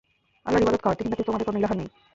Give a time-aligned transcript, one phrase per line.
[0.45, 1.89] আল্লাহর ইবাদত কর, তিনি ব্যতীত তোমাদের অন্য কোন ইলাহ নেই।